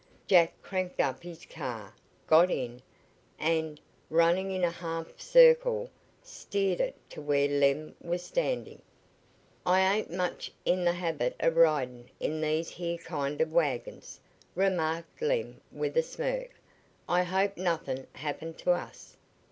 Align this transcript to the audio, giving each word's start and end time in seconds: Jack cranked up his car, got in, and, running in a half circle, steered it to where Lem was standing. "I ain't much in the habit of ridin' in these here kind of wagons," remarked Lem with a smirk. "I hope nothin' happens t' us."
Jack 0.25 0.51
cranked 0.63 0.99
up 0.99 1.21
his 1.21 1.45
car, 1.45 1.93
got 2.25 2.49
in, 2.49 2.81
and, 3.37 3.79
running 4.09 4.49
in 4.49 4.63
a 4.63 4.71
half 4.71 5.21
circle, 5.21 5.91
steered 6.23 6.79
it 6.79 6.95
to 7.11 7.21
where 7.21 7.47
Lem 7.47 7.95
was 8.01 8.23
standing. 8.23 8.81
"I 9.63 9.97
ain't 9.97 10.11
much 10.11 10.51
in 10.65 10.85
the 10.85 10.93
habit 10.93 11.35
of 11.39 11.55
ridin' 11.55 12.09
in 12.19 12.41
these 12.41 12.69
here 12.69 12.97
kind 12.97 13.41
of 13.41 13.53
wagons," 13.53 14.19
remarked 14.55 15.21
Lem 15.21 15.61
with 15.71 15.95
a 15.95 16.01
smirk. 16.01 16.49
"I 17.07 17.21
hope 17.21 17.55
nothin' 17.55 18.07
happens 18.13 18.57
t' 18.59 18.71
us." 18.71 19.17